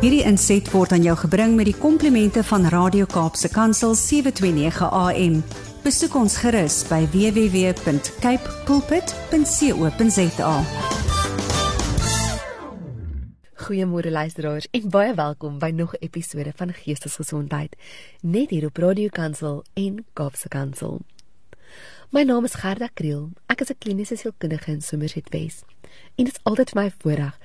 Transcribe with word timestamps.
Hierdie 0.00 0.22
inset 0.24 0.64
word 0.72 0.94
aan 0.96 1.02
jou 1.04 1.12
gebring 1.26 1.58
met 1.58 1.66
die 1.68 1.76
komplimente 1.76 2.40
van 2.48 2.62
Radio 2.72 3.04
Kaapse 3.04 3.50
Kansel 3.52 3.92
729 3.92 4.86
AM. 4.96 5.34
Besoek 5.84 6.14
ons 6.16 6.38
gerus 6.40 6.78
by 6.88 7.02
www.cape 7.12 8.54
pulpit.co.za. 8.64 10.54
Goeiemôre 13.60 14.14
luisteraars 14.16 14.70
en 14.72 14.88
baie 14.88 15.12
welkom 15.20 15.60
by 15.60 15.68
nog 15.68 15.92
'n 15.92 16.00
episode 16.08 16.52
van 16.56 16.72
Geestesgesondheid 16.72 17.76
net 18.22 18.50
hier 18.50 18.66
op 18.72 18.76
Radio 18.76 19.08
Kansel 19.08 19.64
en 19.74 20.04
Kaapse 20.12 20.48
Kansel. 20.48 21.00
My 22.10 22.22
naam 22.22 22.44
is 22.44 22.54
Gerda 22.54 22.88
Kriel. 22.94 23.28
Ek 23.46 23.60
is 23.60 23.68
'n 23.70 23.78
kliniese 23.78 24.16
sielkundige 24.16 24.70
in 24.70 24.80
Somerset 24.80 25.28
West. 25.28 25.64
En 26.16 26.24
dit 26.24 26.32
is 26.32 26.40
altyd 26.42 26.74
my 26.74 26.90
voorreg 26.98 27.38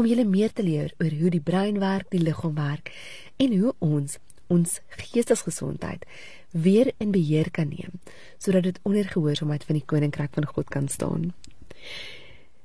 om 0.00 0.08
julle 0.08 0.24
meer 0.24 0.52
te 0.52 0.64
leer 0.64 0.94
oor 0.96 1.12
hoe 1.20 1.30
die 1.30 1.44
brein 1.44 1.78
werk, 1.80 2.08
die 2.08 2.22
liggaam 2.22 2.56
werk 2.56 2.88
en 3.36 3.52
hoe 3.60 3.74
ons 3.84 4.16
ons 4.50 4.80
geestesgesondheid 4.98 6.06
weer 6.50 6.90
in 6.98 7.12
beheer 7.14 7.50
kan 7.54 7.68
neem 7.70 8.00
sodat 8.40 8.64
dit 8.66 8.80
onder 8.88 9.06
gehoorsaamheid 9.12 9.66
van 9.68 9.78
die 9.78 9.86
koninkryk 9.92 10.32
van 10.34 10.48
God 10.48 10.72
kan 10.72 10.88
staan. 10.88 11.28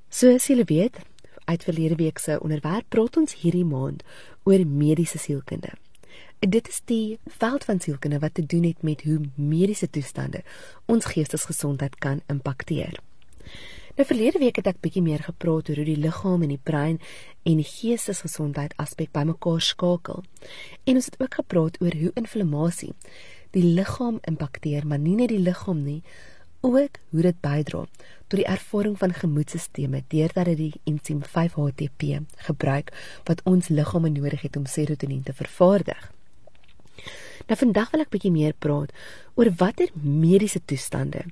Soos 0.10 0.48
julle 0.48 0.63
weet, 0.66 0.98
uit 1.46 1.63
verlede 1.68 2.00
week 2.00 2.22
se 2.24 2.40
onderwerp 2.40 2.88
praat 2.90 3.20
ons 3.20 3.36
hierdie 3.44 3.68
maand 3.68 4.05
oor 4.48 4.63
mediese 4.66 5.20
sielkunde. 5.22 5.76
Dit 6.40 6.70
is 6.72 6.80
die 6.88 7.20
veld 7.38 7.68
van 7.68 7.82
sielkunde 7.84 8.22
wat 8.24 8.34
te 8.40 8.46
doen 8.46 8.63
het 8.63 8.82
met 8.82 9.04
hoe 9.04 9.20
mediese 9.36 9.90
toestande 9.90 10.41
ons 10.86 11.05
geestesgesondheid 11.12 11.99
kan 11.99 12.24
impakteer. 12.32 12.98
Nou 13.95 14.04
verlede 14.04 14.41
week 14.41 14.58
het 14.59 14.66
ek 14.67 14.81
bietjie 14.84 14.99
meer 14.99 15.22
gepraat 15.23 15.70
oor 15.72 15.77
hoe 15.80 15.88
die 15.88 15.99
liggaam 16.04 16.41
en 16.44 16.49
die 16.52 16.59
brein 16.59 16.98
en 17.48 17.59
die 17.62 17.67
geestesgesondheid 17.70 18.73
aspek 18.81 19.13
bymekaar 19.16 19.62
skakel. 19.63 20.26
En 20.84 20.99
ons 20.99 21.05
het 21.07 21.15
ook 21.21 21.37
gepraat 21.40 21.79
oor 21.79 21.96
hoe 21.96 22.12
inflammasie 22.20 22.91
die 23.55 23.63
liggaam 23.63 24.18
impakteer, 24.27 24.84
maar 24.84 24.99
nie 24.99 25.15
net 25.15 25.32
die 25.32 25.40
liggaam 25.40 25.85
nie, 25.85 26.02
ook 26.60 26.99
hoe 27.13 27.24
dit 27.24 27.40
bydra 27.40 27.85
tot 28.27 28.35
die 28.41 28.49
ervaring 28.52 28.98
van 28.99 29.15
gemoedstelsels 29.15 30.04
deurdat 30.12 30.52
dit 30.52 30.59
die 30.59 30.82
ensiem 30.91 31.24
5-HTP 31.24 32.20
gebruik 32.49 32.91
wat 33.30 33.46
ons 33.48 33.71
liggame 33.71 34.12
nodig 34.12 34.43
het 34.43 34.59
om 34.59 34.68
serotonien 34.68 35.24
te 35.24 35.34
vervaardig. 35.34 36.12
Nou 37.48 37.57
vandag 37.63 37.96
wil 37.96 38.04
ek 38.04 38.12
bietjie 38.12 38.34
meer 38.34 38.59
praat 38.59 38.91
oor 39.40 39.54
watter 39.55 39.87
mediese 40.04 40.59
toestande 40.65 41.24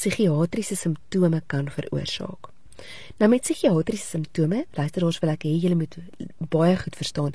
psigiatriese 0.00 0.76
simptome 0.80 1.42
kan 1.46 1.68
veroorsaak. 1.68 2.48
Nou 3.20 3.28
met 3.28 3.42
psigiatriese 3.44 4.06
simptome, 4.06 4.62
luisteraars 4.72 5.18
wil 5.20 5.32
ek 5.34 5.44
hê 5.44 5.50
julle 5.60 5.76
moet 5.76 5.98
baie 6.54 6.76
goed 6.80 6.96
verstaan. 6.96 7.34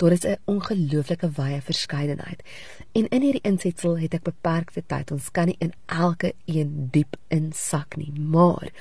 Daar 0.00 0.14
is 0.16 0.24
'n 0.24 0.38
ongelooflike 0.44 1.28
wye 1.36 1.60
verskeidenheid. 1.60 2.40
En 2.92 3.08
in 3.08 3.22
hierdie 3.22 3.44
insetsel 3.44 3.98
het 3.98 4.14
ek 4.14 4.22
beperkte 4.22 4.82
tyd. 4.86 5.10
Ons 5.10 5.30
kan 5.30 5.46
nie 5.46 5.56
in 5.58 5.72
elke 5.86 6.32
een 6.44 6.88
diep 6.90 7.16
insak 7.28 7.96
nie, 7.96 8.12
maar 8.12 8.72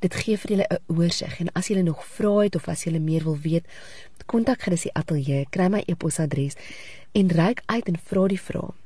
dit 0.00 0.14
gee 0.14 0.36
vir 0.36 0.50
julle 0.50 0.66
'n 0.68 0.98
oorsig 0.98 1.40
en 1.40 1.52
as 1.52 1.66
julle 1.66 1.82
nog 1.82 2.04
vra 2.04 2.42
het 2.42 2.54
of 2.54 2.68
as 2.68 2.84
julle 2.84 3.00
meer 3.00 3.22
wil 3.22 3.38
weet, 3.38 3.64
kontak 4.26 4.62
gerus 4.62 4.82
die 4.82 4.94
ateljee, 4.94 5.46
kry 5.50 5.68
my 5.68 5.82
e-posadres 5.86 6.54
en 7.12 7.28
reik 7.28 7.62
uit 7.66 7.86
en 7.88 7.98
vra 7.98 8.26
die 8.28 8.40
vrae. 8.40 8.81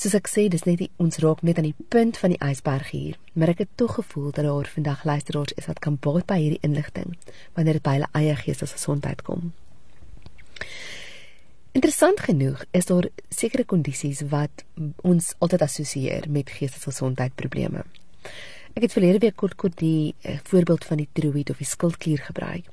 Soos 0.00 0.14
ek 0.16 0.30
sê, 0.32 0.46
dis 0.48 0.62
net 0.64 0.78
die, 0.80 0.86
ons 0.96 1.18
raak 1.20 1.42
net 1.44 1.58
aan 1.60 1.66
die 1.66 1.86
punt 1.92 2.16
van 2.16 2.32
die 2.32 2.38
ysberg 2.40 2.88
hier, 2.88 3.16
maar 3.36 3.50
ek 3.52 3.58
het 3.66 3.72
tog 3.76 3.98
gevoel 3.98 4.30
dat 4.32 4.46
daar 4.46 4.68
vandag 4.72 5.02
luisteraars 5.04 5.52
is 5.60 5.66
wat 5.68 5.82
kan 5.84 5.98
baat 6.00 6.24
by 6.30 6.38
hierdie 6.40 6.62
inligting 6.64 7.18
wanneer 7.58 7.76
dit 7.76 7.84
by 7.84 7.98
hulle 7.98 8.08
eie 8.16 8.36
geestesgesondheid 8.38 9.20
kom. 9.26 9.50
Interessant 11.76 12.22
genoeg 12.24 12.62
is 12.72 12.88
daar 12.88 13.10
sekere 13.28 13.66
kondisies 13.68 14.22
wat 14.32 14.64
ons 15.04 15.34
altyd 15.38 15.66
assosieer 15.68 16.30
met 16.32 16.48
geestesgesondheid 16.48 17.36
probleme. 17.36 17.84
Ek 18.72 18.86
het 18.86 18.96
verlede 18.96 19.20
week 19.26 19.36
kort 19.36 19.58
kort 19.60 19.76
die 19.82 20.14
uh, 20.24 20.38
voorbeeld 20.48 20.86
van 20.88 21.02
die 21.02 21.08
tiroïed 21.12 21.52
of 21.52 21.60
die 21.60 21.68
skildklier 21.68 22.24
gebruik. 22.24 22.72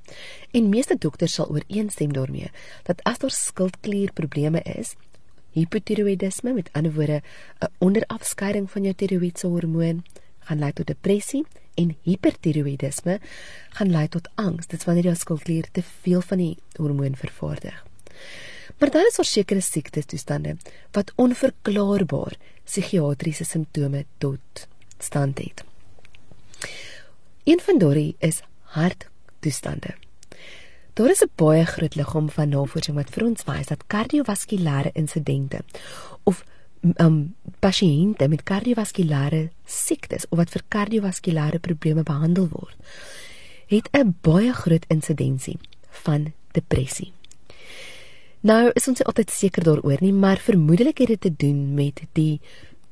En 0.56 0.72
meeste 0.72 0.96
dokters 0.96 1.36
sal 1.42 1.52
ooreenstem 1.52 2.16
daarmee 2.16 2.54
dat 2.88 3.04
as 3.04 3.20
daar 3.20 3.36
skildklier 3.36 4.16
probleme 4.16 4.64
is, 4.78 4.96
hipotiroïdisme, 5.58 6.54
met 6.54 6.70
ander 6.74 6.94
woorde 6.94 7.22
'n 7.60 7.72
onderafskeiding 7.78 8.72
van 8.72 8.84
jou 8.84 8.94
tiroïedse 8.94 9.48
hormoon, 9.48 10.04
gaan 10.40 10.60
lei 10.60 10.74
tot 10.74 10.88
depressie 10.88 11.46
en 11.76 11.96
hipertiroïdisme 12.08 13.20
gaan 13.78 13.92
lei 13.92 14.08
tot 14.08 14.30
angs. 14.36 14.68
Dit 14.68 14.80
is 14.80 14.86
wanneer 14.86 15.04
jou 15.12 15.16
skildklier 15.16 15.68
te 15.72 15.84
veel 15.84 16.22
van 16.22 16.38
die 16.38 16.58
hormoon 16.76 17.16
vervaardig. 17.16 17.86
Maar 18.78 18.92
daar 18.94 19.08
is 19.10 19.32
sekere 19.32 19.62
siektes 19.62 20.06
toestande 20.06 20.58
wat 20.92 21.14
onverklaarbaar 21.16 22.36
psigiatriese 22.64 23.46
simptome 23.46 24.06
tot 24.18 24.68
stand 24.98 25.38
het. 25.38 25.64
Een 27.44 27.60
van 27.60 27.78
daardie 27.78 28.16
is 28.20 28.42
harttoestande. 28.62 29.96
Daar 30.98 31.10
is 31.10 31.22
'n 31.22 31.32
baie 31.36 31.66
groot 31.66 31.96
liggaam 31.96 32.30
van 32.30 32.50
navorsing 32.50 32.96
wat 32.98 33.10
vir 33.10 33.26
ons 33.26 33.44
wys 33.44 33.68
dat 33.68 33.88
kardiovaskulêre 33.88 34.92
insidente 34.94 35.60
of 36.24 36.44
um 36.96 37.36
pasiënte 37.60 38.28
met 38.28 38.44
kardiovaskulêre 38.44 39.50
siektes 39.66 40.26
of 40.30 40.38
wat 40.38 40.50
vir 40.50 40.64
kardiovaskulêre 40.68 41.60
probleme 41.60 42.04
behandel 42.04 42.48
word, 42.50 42.78
het 43.68 43.90
'n 43.92 44.16
baie 44.22 44.54
groot 44.54 44.86
insidensie 44.88 45.60
van 45.90 46.34
depressie. 46.52 47.12
Nou 48.40 48.72
is 48.74 48.88
ons 48.88 49.04
altyd 49.04 49.32
seker 49.32 49.64
daaroor 49.64 49.98
nie, 50.00 50.14
maar 50.14 50.38
vermoedelik 50.38 50.98
het 50.98 51.08
dit 51.08 51.22
te 51.22 51.36
doen 51.36 51.74
met 51.74 52.02
die 52.12 52.42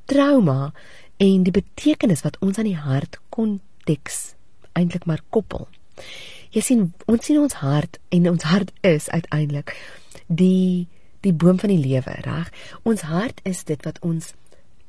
trauma 0.05 0.73
en 1.17 1.43
die 1.43 1.61
betekenis 1.61 2.21
wat 2.21 2.37
ons 2.39 2.57
aan 2.57 2.69
die 2.69 2.77
hart 2.77 3.19
konteks 3.29 4.33
eintlik 4.73 5.05
maar 5.05 5.21
koppel 5.29 5.67
jy 6.55 6.61
sien 6.63 6.83
ons 7.11 7.25
sien 7.27 7.39
ons 7.41 7.57
hart 7.59 7.97
en 8.15 8.29
ons 8.31 8.45
hart 8.47 8.71
is 8.87 9.09
uiteindelik 9.11 9.75
die 10.27 10.87
die 11.25 11.33
boom 11.33 11.57
van 11.57 11.71
die 11.73 11.81
lewe, 11.81 12.13
reg? 12.21 12.51
Ons 12.85 13.01
hart 13.09 13.39
is 13.49 13.63
dit 13.65 13.81
wat 13.87 13.97
ons 14.05 14.33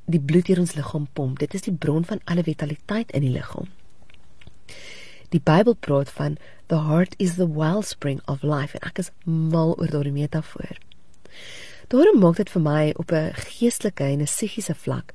die 0.04 0.20
bloed 0.20 0.46
deur 0.46 0.60
ons 0.60 0.74
liggaam 0.76 1.06
pomp. 1.16 1.40
Dit 1.40 1.56
is 1.56 1.64
die 1.64 1.72
bron 1.72 2.04
van 2.04 2.20
alle 2.28 2.44
vitaliteit 2.44 3.10
in 3.16 3.24
die 3.24 3.32
liggaam. 3.32 3.70
Die 5.32 5.40
Bybel 5.40 5.74
praat 5.80 6.12
van 6.12 6.36
the 6.68 6.82
heart 6.84 7.16
is 7.18 7.34
the 7.40 7.48
wellspring 7.48 8.20
of 8.28 8.44
life 8.44 8.76
en 8.76 8.84
ek 8.86 9.00
is 9.02 9.10
mal 9.24 9.72
oor 9.80 9.90
daardie 9.90 10.14
metafoor. 10.14 10.76
Daarom 11.88 12.20
maak 12.20 12.36
dit 12.36 12.52
vir 12.52 12.62
my 12.62 12.92
op 13.00 13.10
'n 13.10 13.32
geestelike 13.56 14.04
en 14.04 14.20
'n 14.20 14.30
psigiese 14.30 14.74
vlak 14.74 15.14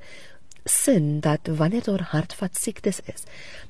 sin 0.65 1.19
dat 1.19 1.47
wanneer 1.47 1.83
daar 1.83 2.01
hartvat 2.11 2.57
siektes 2.57 2.99
is, 3.05 3.23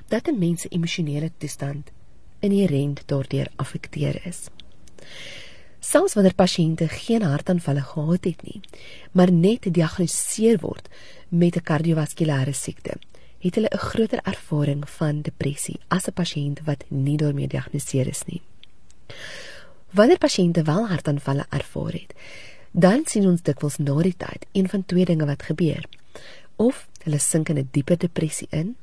dat 0.08 0.26
'n 0.28 0.38
mens 0.38 0.60
se 0.60 0.68
emosionele 0.68 1.30
toestand 1.38 1.92
inherënt 2.42 3.02
daardeur 3.06 3.48
affekteer 3.56 4.18
is. 4.26 4.48
Selfs 5.82 6.14
wanneer 6.14 6.34
pasiënte 6.38 6.86
geen 6.88 7.24
hartaanvalle 7.26 7.82
gehad 7.82 8.24
het 8.24 8.42
nie, 8.46 8.60
maar 9.12 9.32
net 9.32 9.66
gediagnoseer 9.66 10.60
word 10.62 10.88
met 11.28 11.56
'n 11.56 11.66
kardiovaskulêre 11.70 12.54
siekte, 12.54 12.94
het 13.38 13.54
hulle 13.54 13.70
'n 13.72 13.78
groter 13.78 14.20
ervaring 14.22 14.88
van 14.90 15.22
depressie 15.22 15.80
as 15.88 16.06
'n 16.06 16.12
pasiënt 16.12 16.60
wat 16.64 16.84
nie 16.88 17.16
daarmee 17.16 17.48
gediagnoseer 17.48 18.06
is 18.08 18.24
nie. 18.26 18.42
Wanneer 19.90 20.18
pasiënte 20.18 20.62
wel 20.62 20.88
hartaanvalle 20.88 21.46
ervaar 21.48 21.92
het, 21.92 22.14
dan 22.70 23.02
sien 23.04 23.26
ons 23.26 23.42
dikwels 23.42 23.76
na 23.76 24.02
die 24.02 24.16
tyd 24.16 24.46
een 24.52 24.68
van 24.68 24.84
twee 24.86 25.04
dinge 25.04 25.26
wat 25.26 25.42
gebeur. 25.42 25.84
Of 26.56 26.88
hulle 27.02 27.18
sink 27.18 27.48
in 27.48 27.58
'n 27.58 27.68
dieper 27.70 27.98
depressie 27.98 28.46
in, 28.50 28.76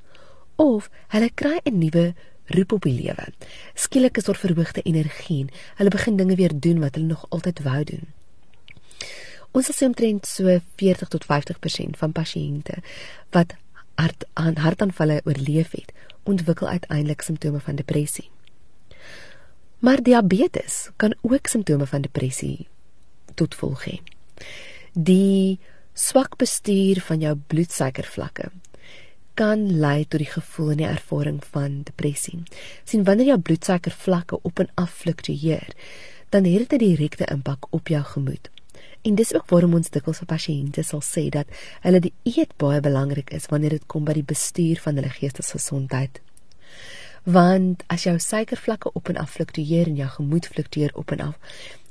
of 0.56 0.90
hulle 1.08 1.30
kry 1.34 1.59
'n 1.64 1.78
nuwe 1.78 2.14
roep 2.56 2.72
op 2.72 2.86
die 2.88 2.96
lewe. 2.96 3.28
Skielik 3.74 4.18
is 4.18 4.28
daar 4.30 4.40
verhoogde 4.40 4.82
energie. 4.82 5.46
Hulle 5.75 5.90
begin 5.90 6.18
dinge 6.18 6.36
weer 6.36 6.54
doen 6.54 6.80
wat 6.80 6.96
hulle 6.96 7.07
nog 7.07 7.25
altyd 7.30 7.62
wou 7.66 7.84
doen. 7.84 8.07
Ons 9.51 9.72
sê 9.74 9.88
omtrent 9.88 10.28
so 10.30 10.60
40 10.81 11.10
tot 11.10 11.25
50% 11.25 11.98
van 11.98 12.12
pasiënte 12.13 12.81
wat 13.34 13.56
hart 14.00 14.25
aan 14.34 14.60
hartaanvalle 14.62 15.22
oorleef 15.25 15.72
het, 15.75 15.92
ontwikkel 16.24 16.68
uiteindelik 16.68 17.22
simptome 17.22 17.60
van 17.60 17.75
depressie. 17.75 18.30
Maar 19.80 20.04
diabetes 20.04 20.90
kan 20.95 21.16
ook 21.22 21.48
simptome 21.48 21.88
van 21.88 22.02
depressie 22.02 22.68
tot 23.36 23.54
gevolg 23.54 23.84
hê. 23.88 23.98
Die 24.94 25.60
swak 25.94 26.38
bestuur 26.40 27.02
van 27.02 27.19
jou 27.24 27.36
bloedsuikervlakke 27.48 28.52
kan 29.39 29.80
lei 29.80 30.03
tot 30.03 30.19
die 30.19 30.27
gevoel 30.27 30.74
en 30.74 30.81
die 30.81 30.88
ervaring 30.89 31.39
van 31.53 31.81
depressie. 31.88 32.44
sien 32.83 33.03
wanneer 33.07 33.31
jou 33.31 33.39
bloedsuiker 33.39 33.91
vlakke 33.91 34.39
op 34.41 34.59
en 34.59 34.68
af 34.75 34.91
fluktueer, 34.91 35.75
dan 36.30 36.44
het 36.44 36.69
dit 36.69 36.81
'n 36.81 36.86
direkte 36.86 37.25
impak 37.25 37.68
op 37.69 37.88
jou 37.88 38.03
gemoed. 38.03 38.50
En 39.01 39.15
dis 39.15 39.33
ook 39.33 39.50
waarom 39.50 39.74
ons 39.74 39.89
dikwels 39.89 40.18
vir 40.18 40.27
pasiënte 40.27 40.83
sal 40.83 41.01
sê 41.01 41.30
dat 41.30 41.47
hulle 41.81 42.00
die 42.00 42.13
eet 42.24 42.57
baie 42.57 42.81
belangrik 42.81 43.30
is 43.30 43.45
wanneer 43.45 43.69
dit 43.69 43.86
kom 43.86 44.03
by 44.03 44.13
die 44.13 44.24
bestuur 44.24 44.80
van 44.80 44.95
hulle 44.95 45.09
geestesgesondheid. 45.09 46.21
Want 47.24 47.83
as 47.88 48.03
jou 48.03 48.19
suikervlakke 48.19 48.92
op 48.94 49.09
en 49.09 49.18
af 49.18 49.31
fluktueer 49.31 49.88
en 49.88 49.95
jou 49.95 50.09
gemoed 50.09 50.47
fluktueer 50.47 50.92
op 50.94 51.12
en 51.12 51.19
af, 51.19 51.38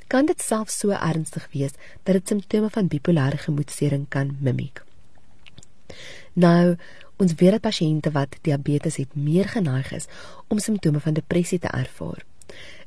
kan 0.06 0.26
dit 0.26 0.40
selfs 0.40 0.78
so 0.78 0.90
ernstig 0.90 1.48
wees 1.52 1.72
dat 2.02 2.14
dit 2.14 2.28
simptome 2.28 2.70
van 2.70 2.88
bipolêre 2.88 3.36
gemoedstoornis 3.36 4.08
kan 4.08 4.36
mimiek. 4.40 4.82
Nou, 6.32 6.76
ons 7.18 7.34
weet 7.36 7.56
dat 7.56 7.66
pasiënte 7.66 8.10
wat 8.14 8.38
diabetes 8.46 8.96
het 8.96 9.14
meer 9.14 9.48
geneig 9.48 9.92
is 9.92 10.06
om 10.48 10.58
simptome 10.58 11.00
van 11.00 11.18
depressie 11.18 11.58
te 11.58 11.68
ervaar. 11.68 12.24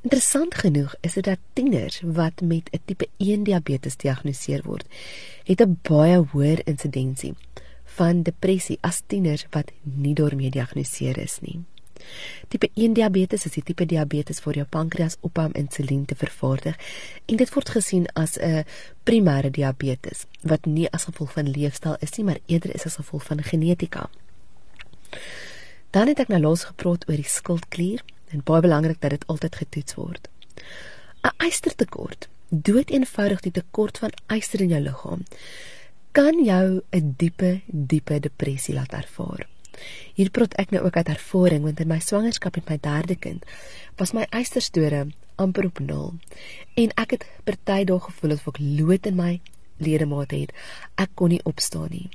Interessant 0.02 0.56
genoeg 0.56 0.96
is 1.06 1.14
dit 1.14 1.24
dat 1.24 1.40
tieners 1.54 2.02
wat 2.02 2.42
met 2.42 2.70
'n 2.72 2.82
tipe 2.86 3.08
1 3.18 3.44
diabetes 3.44 3.94
gediagnoseer 3.94 4.62
word, 4.64 4.86
het 5.44 5.62
'n 5.62 5.80
baie 5.82 6.18
hoër 6.18 6.62
insidensie 6.66 7.36
van 7.84 8.24
depressie 8.24 8.78
as 8.82 9.02
tieners 9.08 9.46
wat 9.50 9.72
nie 9.84 10.14
daarmee 10.14 10.50
gediagnoseer 10.50 11.18
is 11.18 11.38
nie. 11.42 11.60
Tipe 12.48 12.70
1 12.74 12.94
diabetes 12.94 13.46
is 13.46 13.52
die 13.52 13.64
tipe 13.64 13.86
diabetes 13.86 14.44
waar 14.44 14.56
jou 14.56 14.66
pankreas 14.66 15.18
ophou 15.22 15.46
om 15.46 15.56
insulien 15.56 16.06
te 16.06 16.16
vervaardig 16.16 16.78
en 17.26 17.38
dit 17.38 17.54
word 17.54 17.70
gesien 17.70 18.08
as 18.14 18.38
'n 18.38 18.66
primêre 19.04 19.50
diabetes 19.50 20.26
wat 20.42 20.66
nie 20.66 20.90
as 20.92 21.04
gevolg 21.04 21.32
van 21.34 21.50
leefstyl 21.50 21.96
is 22.00 22.18
nie, 22.18 22.26
maar 22.26 22.40
eerder 22.46 22.76
is 22.76 22.86
as 22.86 22.96
gevolg 22.96 23.24
van 23.24 23.44
genetika. 23.44 24.10
Dan 25.92 26.08
het 26.08 26.20
ek 26.20 26.28
nou 26.28 26.42
los 26.42 26.64
gepraat 26.64 27.08
oor 27.10 27.16
die 27.16 27.28
skildklier 27.28 28.04
en 28.32 28.44
baie 28.44 28.62
belangrik 28.62 29.02
dat 29.02 29.10
dit 29.10 29.28
altyd 29.28 29.56
getoets 29.56 29.96
word. 29.96 30.30
'n 31.24 31.48
Ystertekort, 31.48 32.30
dood 32.50 32.90
eenvoudig 32.90 33.40
die 33.40 33.52
tekort 33.52 33.98
van 33.98 34.12
yster 34.28 34.62
in 34.62 34.70
jou 34.70 34.82
liggaam, 34.82 35.26
kan 36.12 36.44
jou 36.44 36.82
'n 36.92 37.14
diepe, 37.18 37.62
diepe 37.68 38.20
depressie 38.20 38.74
laat 38.74 38.94
ervaar. 38.94 39.48
Hier 40.14 40.30
praat 40.30 40.54
ek 40.62 40.72
nou 40.72 40.84
ook 40.86 40.98
uit 40.98 41.08
ervaring 41.08 41.64
want 41.64 41.80
in 41.80 41.88
my 41.88 42.00
swangerskap 42.00 42.56
met 42.56 42.70
my 42.70 42.78
derde 42.78 43.16
kind 43.16 43.46
was 43.98 44.14
my 44.14 44.28
ysterstore 44.32 45.08
amper 45.36 45.66
op 45.66 45.80
nul 45.80 46.14
en 46.76 46.94
ek 46.96 47.18
het 47.18 47.26
party 47.44 47.84
dae 47.90 48.00
gevoel 48.00 48.36
of 48.38 48.48
ek 48.48 48.60
lood 48.60 49.06
in 49.06 49.16
my 49.16 49.40
ledemate 49.82 50.36
het. 50.36 50.52
Ek 50.96 51.10
kon 51.16 51.34
nie 51.34 51.42
opstaan 51.44 51.90
nie. 51.90 52.10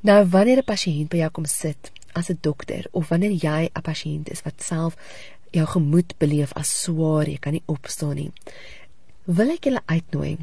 Nou 0.00 0.24
wanneer 0.30 0.58
'n 0.58 0.64
pasiënt 0.64 1.08
by 1.08 1.18
jou 1.24 1.30
kom 1.30 1.44
sit 1.44 1.90
as 2.14 2.30
'n 2.30 2.38
dokter 2.40 2.86
of 2.92 3.08
wanneer 3.08 3.32
jy 3.32 3.70
'n 3.74 3.82
pasiënt 3.82 4.30
is 4.30 4.42
wat 4.42 4.62
self 4.62 4.96
jou 5.52 5.66
gemoed 5.66 6.14
beleef 6.18 6.52
as 6.52 6.82
swaar, 6.82 7.28
jy 7.28 7.38
kan 7.38 7.52
nie 7.52 7.62
opstaan 7.66 8.16
nie. 8.16 8.32
Wil 9.24 9.50
ek 9.50 9.64
julle 9.64 9.82
uitnooi 9.86 10.38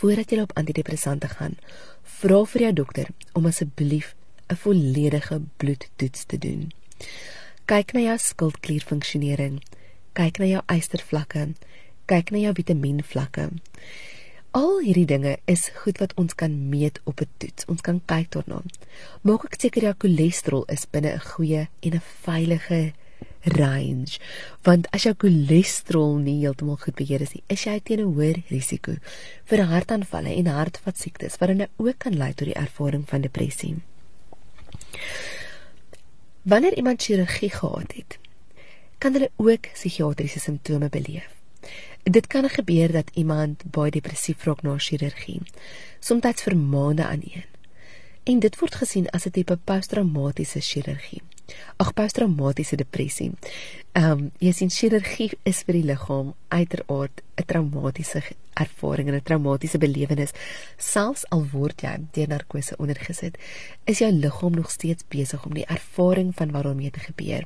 voordat 0.00 0.30
jy 0.30 0.40
op 0.40 0.56
antidepressante 0.56 1.28
gaan, 1.28 1.56
vra 2.02 2.44
vir 2.44 2.62
jou 2.62 2.72
dokter 2.72 3.06
om 3.32 3.46
asseblief 3.46 4.14
'n 4.50 4.56
volledige 4.56 5.40
bloedtoets 5.56 6.24
te 6.26 6.38
doen. 6.38 6.72
Kyk 7.64 7.92
na 7.92 8.00
jou 8.00 8.18
skildklierfunksionering, 8.18 9.62
kyk 10.12 10.38
na 10.38 10.46
jou 10.46 10.62
ystervlakke, 10.66 11.52
kyk 12.06 12.30
na 12.30 12.38
jou 12.38 12.52
vitamienvlakke. 12.52 13.50
Al 14.50 14.80
hierdie 14.82 15.06
dinge 15.06 15.36
is 15.46 15.68
goed 15.82 16.00
wat 16.02 16.14
ons 16.18 16.34
kan 16.34 16.68
meet 16.68 17.00
op 17.04 17.20
'n 17.20 17.28
toets. 17.38 17.64
Ons 17.70 17.80
kan 17.80 18.02
kyk 18.06 18.30
daarna. 18.30 18.62
Maak 19.22 19.44
ek 19.44 19.60
seker 19.60 19.82
jou 19.82 19.94
cholesterol 19.98 20.64
is 20.66 20.86
binne 20.90 21.14
'n 21.14 21.20
goeie 21.20 21.68
en 21.80 21.94
'n 21.94 22.02
veilige 22.22 22.92
range. 23.44 24.18
Want 24.62 24.90
as 24.90 25.02
jou 25.02 25.14
cholesterol 25.14 26.18
nie 26.18 26.40
heeltemal 26.40 26.76
goed 26.76 26.94
beheer 26.94 27.20
is 27.20 27.32
nie, 27.34 27.42
is 27.48 27.64
jy 27.64 27.80
teen 27.80 28.00
'n 28.00 28.14
hoër 28.14 28.42
risiko 28.48 28.96
vir 29.44 29.64
hartaanvalle 29.64 30.34
en 30.36 30.46
hartvaskiektes 30.46 31.38
wat 31.38 31.48
dan 31.48 31.66
ook 31.76 31.98
kan 31.98 32.16
lei 32.16 32.32
tot 32.34 32.46
die 32.46 32.54
ervaring 32.54 33.08
van 33.08 33.20
depressie. 33.20 33.76
Wanneer 36.42 36.76
iemand 36.76 37.02
chirurgie 37.02 37.50
gehad 37.50 37.92
het, 37.94 38.18
kan 38.98 39.12
hulle 39.12 39.30
ook 39.36 39.72
psigiatriese 39.72 40.40
simptome 40.40 40.88
beleef. 40.88 41.28
Dit 42.02 42.26
kan 42.26 42.48
gebeur 42.48 42.92
dat 42.92 43.10
iemand 43.14 43.62
baie 43.70 43.90
depressief 43.90 44.44
raak 44.44 44.62
na 44.62 44.78
chirurgie, 44.78 45.40
soms 46.00 46.42
vir 46.42 46.56
maande 46.56 47.06
aan 47.06 47.22
een. 47.22 47.44
En 48.22 48.38
dit 48.38 48.58
word 48.58 48.74
gesien 48.74 49.08
as 49.10 49.26
'n 49.26 49.30
tipe 49.30 49.56
posttraumatiese 49.56 50.60
chirurgie. 50.60 51.22
Ag 51.76 51.94
posttraumatiese 51.94 52.76
depressie. 52.76 53.32
Ehm 53.92 54.10
um, 54.10 54.30
jy 54.38 54.52
sien 54.52 54.70
chirurgie 54.70 55.32
is 55.42 55.62
vir 55.66 55.80
die 55.80 55.86
liggaam 55.88 56.34
uiteraard 56.48 57.22
'n 57.40 57.46
traumatiese 57.46 58.22
ervaring 58.54 59.08
en 59.08 59.14
'n 59.14 59.22
traumatiese 59.22 59.78
belewenis. 59.78 60.32
Selfs 60.76 61.24
al 61.30 61.46
word 61.52 61.82
jy 61.82 61.96
deur 62.12 62.28
narkose 62.28 62.76
ondergesit, 62.76 63.38
is 63.84 63.98
jou 63.98 64.12
liggaam 64.12 64.54
nog 64.54 64.70
steeds 64.70 65.04
besig 65.08 65.46
om 65.46 65.54
die 65.54 65.66
ervaring 65.66 66.34
van 66.34 66.50
wat 66.50 66.64
daarmee 66.64 66.90
te 66.90 67.00
gebeur 67.00 67.44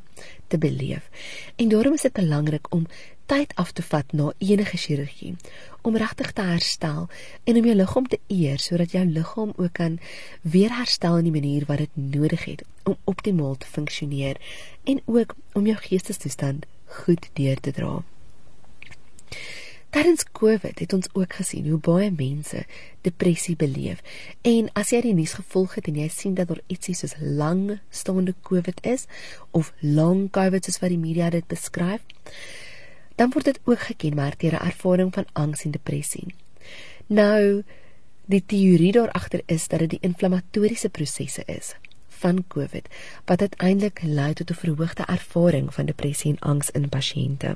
te 0.48 0.58
beleef. 0.58 1.08
En 1.56 1.68
daarom 1.68 1.94
is 1.94 2.02
dit 2.02 2.12
belangrik 2.12 2.72
om 2.72 2.86
tyd 3.26 3.54
af 3.60 3.72
te 3.72 3.82
vat 3.82 4.12
na 4.12 4.32
enige 4.38 4.76
chirurgie 4.76 5.34
om 5.82 5.96
regtig 5.96 6.32
te 6.32 6.42
herstel 6.42 7.08
en 7.44 7.56
om 7.56 7.68
jou 7.68 7.76
liggaam 7.76 8.06
te 8.08 8.20
eer 8.28 8.58
sodat 8.58 8.92
jou 8.96 9.04
liggaam 9.06 9.52
ook 9.56 9.72
kan 9.80 9.98
weer 10.42 10.76
herstel 10.76 11.18
in 11.18 11.28
die 11.30 11.36
manier 11.40 11.66
wat 11.68 11.84
dit 11.84 11.96
nodig 11.96 12.44
het 12.44 12.64
om 12.84 12.96
optimaal 13.04 13.56
te 13.56 13.66
funksioneer 13.66 14.40
en 14.84 15.00
ook 15.04 15.36
om 15.52 15.66
jou 15.66 15.76
geestesstoestand 15.76 16.66
goed 17.04 17.30
deur 17.32 17.60
te 17.60 17.72
dra. 17.72 18.02
Tydens 19.94 20.24
Covid 20.32 20.78
het 20.78 20.92
ons 20.92 21.06
ook 21.12 21.36
gesien 21.38 21.68
hoe 21.70 21.78
baie 21.78 22.10
mense 22.10 22.64
depressie 23.06 23.54
beleef. 23.56 24.00
En 24.42 24.66
as 24.74 24.90
jy 24.90 25.04
die 25.04 25.12
nuus 25.14 25.36
gevolg 25.38 25.76
het 25.78 25.86
en 25.86 26.00
jy 26.00 26.08
sien 26.10 26.34
dat 26.34 26.50
daar 26.50 26.62
ietsie 26.66 26.96
soos 26.98 27.14
lang 27.22 27.76
staande 27.94 28.34
Covid 28.42 28.82
is 28.82 29.06
of 29.54 29.70
long 29.78 30.26
Covid 30.34 30.66
soos 30.66 30.80
wat 30.82 30.90
die 30.90 30.98
media 30.98 31.30
dit 31.30 31.46
beskryf, 31.46 32.02
dan 33.14 33.30
word 33.30 33.44
dit 33.44 33.60
ook 33.64 33.80
gekenmerk 33.80 34.40
deur 34.40 34.52
'n 34.52 34.66
ervaring 34.66 35.14
van 35.14 35.26
angs 35.32 35.64
en 35.64 35.70
depressie. 35.70 36.34
Nou, 37.06 37.62
die 38.24 38.42
teorie 38.46 38.92
daar 38.92 39.10
agter 39.10 39.42
is 39.46 39.68
dat 39.68 39.78
dit 39.78 39.90
die 39.90 39.98
inflammatoriese 40.00 40.88
prosesse 40.88 41.42
is 41.46 41.74
van 42.08 42.44
COVID 42.48 42.88
wat 43.24 43.40
uiteindelik 43.40 44.02
lei 44.02 44.32
tot 44.32 44.50
'n 44.50 44.54
verhoogde 44.54 45.04
ervaring 45.04 45.74
van 45.74 45.86
depressie 45.86 46.30
en 46.32 46.38
angs 46.38 46.70
in 46.70 46.88
pasiënte. 46.88 47.54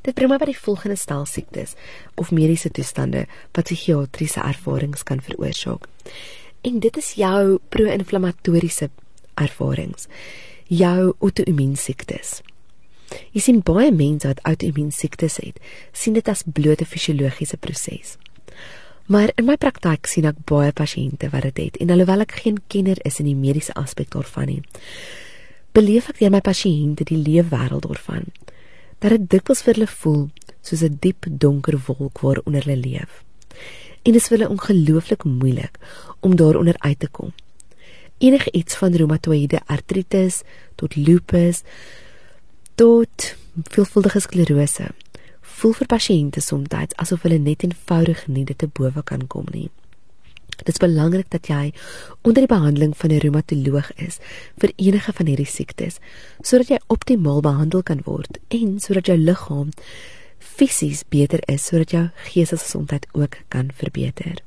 Dit 0.00 0.14
bring 0.14 0.30
my 0.30 0.36
by 0.36 0.44
die 0.44 0.58
volgende 0.58 0.96
stel 0.96 1.26
siektes 1.26 1.74
of 2.14 2.30
mediese 2.30 2.70
toestande 2.70 3.26
wat 3.52 3.64
psigiatriese 3.64 4.40
ervarings 4.40 5.02
kan 5.02 5.22
veroorsaak. 5.22 5.86
En 6.60 6.80
dit 6.80 6.96
is 6.96 7.12
jou 7.12 7.58
pro-inflammatoriese 7.68 8.90
ervarings, 9.34 10.06
jou 10.66 11.14
outoimmuun 11.18 11.76
siektes. 11.76 12.40
Jy 13.32 13.40
sien 13.40 13.62
baie 13.64 13.92
mense 13.92 14.28
wat 14.28 14.42
outoimmuun 14.48 14.92
siektes 14.92 15.38
het, 15.42 15.58
sien 15.92 16.14
dit 16.14 16.28
as 16.28 16.44
blote 16.46 16.84
fisiologiese 16.84 17.56
proses. 17.56 18.16
Maar 19.06 19.32
in 19.36 19.48
my 19.48 19.56
praktyk 19.56 20.06
sien 20.06 20.28
ek 20.28 20.44
baie 20.48 20.72
pasiënte 20.72 21.28
wat 21.32 21.48
dit 21.48 21.58
het 21.64 21.80
en 21.82 21.90
alhoewel 21.90 22.24
ek 22.24 22.36
geen 22.44 22.60
kenner 22.72 23.00
is 23.08 23.18
in 23.20 23.26
die 23.26 23.38
mediese 23.38 23.74
aspek 23.74 24.12
daarvan 24.14 24.48
nie, 24.48 24.62
beleef 25.74 26.08
ek 26.12 26.20
deur 26.20 26.32
my 26.32 26.40
pasiënte 26.44 27.08
die 27.08 27.18
leefwêreld 27.18 27.88
daarvan. 27.88 28.28
Dat 29.02 29.16
dit 29.16 29.28
dikwels 29.34 29.64
vir 29.66 29.74
hulle 29.74 29.90
voel 29.90 30.22
soos 30.62 30.82
'n 30.82 30.98
diep 31.00 31.26
donker 31.26 31.76
wolk 31.86 32.20
waaronder 32.22 32.62
hulle 32.64 32.76
leef. 32.76 33.24
En 34.02 34.12
dit 34.12 34.22
is 34.22 34.28
vir 34.28 34.38
hulle 34.38 34.50
ongelooflik 34.50 35.24
moeilik 35.24 35.78
om 36.20 36.36
daaronder 36.36 36.76
uit 36.78 36.98
te 36.98 37.08
kom. 37.08 37.32
Enige 38.18 38.50
iets 38.52 38.76
van 38.76 38.94
reumatoïede 38.94 39.60
artritis 39.66 40.42
tot 40.74 40.96
lupus 40.96 41.62
tot 42.74 43.34
veelvuldige 43.70 44.20
sklerose. 44.20 44.88
Voel 45.40 45.74
vir 45.78 45.86
pasiënte 45.86 46.40
soms 46.40 46.72
asof 46.96 47.22
hulle 47.22 47.38
net 47.38 47.62
eenvoudig 47.62 48.26
nie 48.26 48.44
dit 48.44 48.58
te 48.58 48.66
bowe 48.66 49.02
kan 49.02 49.26
kom 49.26 49.46
nie. 49.52 49.70
Dit 50.62 50.68
is 50.68 50.78
belangrik 50.78 51.30
dat 51.30 51.48
jy 51.50 51.72
onder 52.22 52.44
die 52.44 52.50
behandeling 52.50 52.96
van 52.96 53.10
'n 53.10 53.18
reumatoloog 53.18 53.92
is 53.96 54.18
vir 54.58 54.72
enige 54.76 55.12
van 55.12 55.26
hierdie 55.26 55.46
siektes 55.46 55.98
sodat 56.42 56.68
jy 56.68 56.78
optimaal 56.86 57.40
behandel 57.40 57.82
kan 57.82 58.00
word 58.04 58.38
en 58.48 58.80
sodat 58.80 59.06
jou 59.06 59.18
liggaam 59.18 59.70
fisies 60.38 61.02
beter 61.08 61.40
is 61.46 61.66
sodat 61.66 61.90
jou 61.90 62.08
geestesgesondheid 62.30 63.06
ook 63.12 63.36
kan 63.48 63.70
verbeter. 63.74 64.42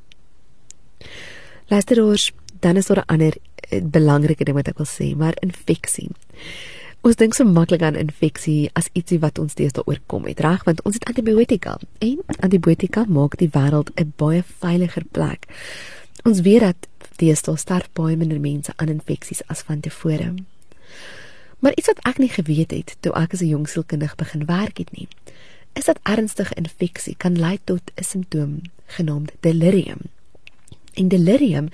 Luisteraars, 1.68 2.32
dan 2.60 2.76
is 2.76 2.86
daar 2.86 2.98
'n 2.98 3.08
ander 3.08 3.34
eh, 3.70 3.82
belangrike 3.84 4.44
ding 4.44 4.56
wat 4.56 4.68
ek 4.68 4.78
wil 4.78 4.86
sê, 4.86 5.16
maar 5.16 5.34
infeksie. 5.40 6.10
Ons 7.06 7.20
dink 7.20 7.36
so 7.38 7.46
maklik 7.46 7.84
aan 7.86 7.98
infeksie 8.02 8.72
as 8.74 8.88
ietsie 8.98 9.20
wat 9.22 9.38
ons 9.38 9.54
deesdae 9.54 9.84
oorkom 9.86 10.24
het, 10.26 10.40
reg? 10.42 10.64
Want 10.66 10.80
ons 10.90 10.96
het 10.98 11.04
antibiotika 11.06 11.76
en 12.02 12.24
antibiotika 12.42 13.04
maak 13.06 13.38
die 13.38 13.50
wêreld 13.54 13.92
'n 13.94 14.14
baie 14.18 14.42
veiliger 14.42 15.06
plek. 15.12 15.46
Ons 16.26 16.42
weet 16.42 16.62
dat 16.66 16.88
deesdae 17.22 17.58
sterf 17.58 17.90
baie 17.94 18.18
minder 18.18 18.40
mense 18.40 18.74
aan 18.76 18.90
infeksies 18.90 19.46
as 19.48 19.62
van 19.62 19.80
tevore. 19.80 20.34
Maar 21.60 21.78
iets 21.78 21.88
wat 21.88 22.00
ek 22.02 22.18
nie 22.18 22.30
geweet 22.30 22.72
het 22.72 22.98
toe 23.00 23.14
ek 23.14 23.34
as 23.34 23.42
'n 23.42 23.54
jong 23.54 23.70
sielkundig 23.70 24.16
begin 24.16 24.46
werk 24.46 24.78
het 24.78 24.92
nie, 24.92 25.08
is 25.74 25.86
dat 25.86 26.00
ernstige 26.04 26.56
infeksie 26.56 27.16
kan 27.18 27.40
lei 27.40 27.60
tot 27.64 27.92
'n 27.96 28.04
simptoom 28.04 28.62
genaamd 28.86 29.32
delirium. 29.40 30.02
En 30.94 31.08
delirium 31.08 31.70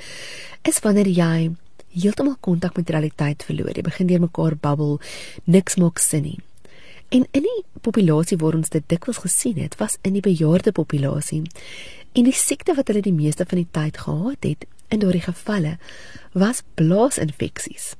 is 0.61 0.79
wanneer 0.79 1.07
jy 1.07 1.55
heeltemal 1.93 2.37
kontak 2.39 2.75
met 2.75 2.89
realiteit 2.89 3.43
verloor. 3.43 3.75
Jy 3.75 3.81
begin 3.81 4.07
deur 4.07 4.19
mekaar 4.19 4.55
babbel, 4.55 4.99
niks 5.43 5.75
maak 5.75 5.99
sin 5.99 6.23
nie. 6.23 6.39
En 7.11 7.25
in 7.31 7.43
die 7.43 7.63
populasie 7.83 8.37
waar 8.37 8.55
ons 8.55 8.71
dit 8.71 8.83
dikwels 8.87 9.17
gesien 9.17 9.57
het, 9.59 9.75
was 9.75 9.97
in 10.01 10.13
die 10.13 10.23
bejaarde 10.23 10.71
populasie. 10.71 11.41
En 12.15 12.23
die 12.23 12.35
siekte 12.35 12.75
wat 12.75 12.87
hulle 12.87 13.01
die 13.03 13.15
meeste 13.15 13.45
van 13.45 13.57
die 13.57 13.67
tyd 13.71 13.97
gehad 13.97 14.47
het, 14.47 14.65
in 14.91 14.99
daardie 14.99 15.23
gevalle, 15.23 15.77
was 16.31 16.63
blaasinfeksies. 16.75 17.93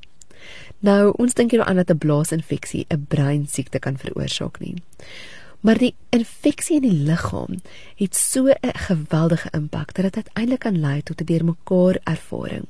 Nou, 0.82 1.12
ons 1.22 1.36
dink 1.38 1.52
hier 1.52 1.64
aan 1.64 1.76
dat 1.76 1.92
'n 1.92 1.98
blaasinfeksie 1.98 2.86
'n 2.90 3.06
breinsiekte 3.08 3.80
kan 3.80 3.98
veroorsaak 3.98 4.60
nie. 4.60 4.76
Maar 5.60 5.78
die 5.78 5.94
infeksie 6.10 6.76
in 6.76 6.90
die 6.90 7.04
liggaam 7.06 7.62
het 7.96 8.16
so 8.16 8.48
'n 8.48 8.74
geweldige 8.74 9.50
impak 9.52 9.94
dat 9.94 10.04
dit 10.04 10.16
uiteindelik 10.16 10.60
kan 10.60 10.80
lei 10.80 11.02
tot 11.04 11.22
'n 11.22 11.26
deurmekaar 11.26 12.00
ervaring. 12.04 12.66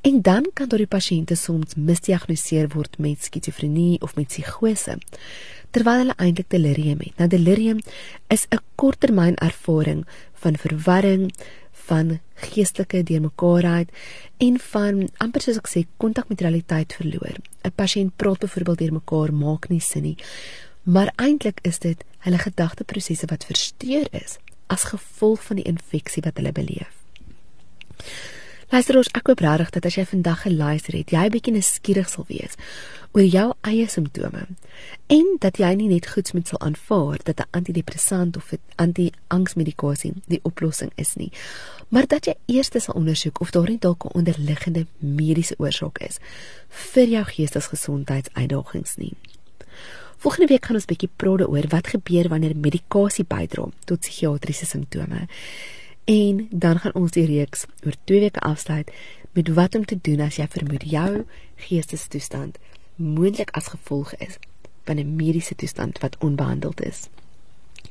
En 0.00 0.22
dan 0.22 0.50
kan 0.54 0.68
deur 0.68 0.78
die 0.78 0.90
pasiënte 0.90 1.34
soms 1.34 1.74
misdiagnoseer 1.74 2.68
word 2.74 2.98
met 2.98 3.24
skizofrenie 3.24 4.00
of 4.00 4.14
met 4.14 4.30
psigose 4.30 4.98
terwyl 5.70 5.98
hulle 6.00 6.14
eintlik 6.16 6.48
delirium 6.48 7.00
het. 7.04 7.16
Nou 7.18 7.28
delirium 7.28 7.80
is 8.28 8.46
'n 8.50 8.62
korttermyn 8.74 9.36
ervaring 9.36 10.06
van 10.32 10.56
verwarring, 10.56 11.32
van 11.88 12.20
geestelike 12.34 13.02
deurmekaarheid 13.02 13.90
en 14.36 14.58
van 14.72 15.08
amper 15.16 15.44
soos 15.44 15.60
ek 15.60 15.70
sê 15.72 15.84
kontak 15.96 16.28
met 16.28 16.40
realiteit 16.40 16.94
verloor. 17.00 17.36
'n 17.64 17.72
Pasiënt 17.74 18.16
praat 18.16 18.38
byvoorbeeld 18.38 18.78
deurmekaar, 18.78 19.32
maak 19.34 19.68
nie 19.68 19.80
sin 19.80 20.02
nie. 20.02 20.16
Maar 20.82 21.12
eintlik 21.16 21.58
is 21.62 21.78
dit 21.78 22.04
hulle 22.18 22.38
gedagteprosesse 22.38 23.26
wat 23.26 23.44
versteur 23.44 24.06
is 24.10 24.38
as 24.66 24.90
gevolg 24.92 25.42
van 25.44 25.56
die 25.56 25.64
infeksie 25.64 26.22
wat 26.22 26.36
hulle 26.36 26.52
beleef. 26.52 26.92
Luister 28.68 28.98
ons 29.00 29.08
ek 29.16 29.30
hoop 29.30 29.40
regtig 29.40 29.70
dat 29.72 29.86
as 29.88 29.94
jy 29.96 30.02
vandag 30.04 30.42
geluister 30.44 30.92
het, 30.92 31.12
jy 31.14 31.22
bietjie 31.32 31.54
nuuskierig 31.54 32.10
sal 32.12 32.26
wees 32.28 32.58
oor 33.16 33.24
jou 33.24 33.46
eie 33.64 33.86
simptome 33.88 34.42
en 35.08 35.30
dat 35.40 35.56
jy 35.56 35.70
nie 35.80 35.86
net 35.88 36.10
goeds 36.12 36.34
moet 36.36 36.50
sal 36.50 36.60
aanvaar 36.66 37.16
dat 37.24 37.40
'n 37.40 37.48
antidepressant 37.56 38.36
of 38.36 38.52
'n 38.52 38.60
anti-angsmedikasie 38.76 40.12
die 40.28 40.40
oplossing 40.44 40.92
is 40.96 41.16
nie, 41.16 41.32
maar 41.88 42.06
dat 42.06 42.26
jy 42.26 42.34
eers 42.46 42.68
sal 42.68 42.94
ondersoek 42.94 43.40
of 43.40 43.50
daar 43.50 43.68
nie 43.68 43.78
dalk 43.78 44.04
'n 44.04 44.18
onderliggende 44.18 44.86
mediese 44.98 45.54
oorsaak 45.58 45.98
is 45.98 46.18
vir 46.68 47.06
jou 47.08 47.24
geestesgesondheidsuitdagings 47.24 48.96
nie. 48.96 49.16
Volgende 50.18 50.46
week 50.46 50.66
gaan 50.66 50.76
ons 50.76 50.84
bietjie 50.84 51.10
praat 51.16 51.48
oor 51.48 51.68
wat 51.68 51.86
gebeur 51.86 52.28
wanneer 52.28 52.56
medikasie 52.56 53.24
bydra 53.24 53.68
tot 53.84 54.00
psigiatriese 54.00 54.66
simptome. 54.66 55.26
En 56.08 56.46
dan 56.50 56.78
gaan 56.78 56.94
ons 56.94 57.10
die 57.10 57.26
reeks 57.26 57.66
oor 57.84 57.92
2 58.04 58.20
weke 58.20 58.40
afsluit 58.40 58.92
met 59.32 59.48
wat 59.48 59.74
om 59.74 59.84
te 59.84 59.98
doen 60.00 60.20
as 60.24 60.38
jy 60.40 60.46
vermoed 60.48 60.86
jou 60.88 61.24
geestesstoestand 61.66 62.56
moontlik 62.96 63.52
as 63.60 63.68
gevolg 63.74 64.14
is 64.16 64.38
van 64.88 64.96
'n 64.96 65.16
mediese 65.16 65.54
toestand 65.54 65.98
wat 65.98 66.16
onbehandeld 66.18 66.80
is. 66.82 67.08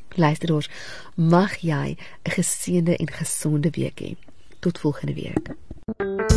Luister 0.10 0.54
ons, 0.54 0.70
mag 1.16 1.58
jy 1.58 1.98
'n 2.24 2.32
geseënde 2.32 2.98
en 2.98 3.12
gesonde 3.12 3.70
week 3.70 4.00
hê. 4.00 4.16
Tot 4.60 4.80
volgende 4.80 5.14
week. 5.14 6.37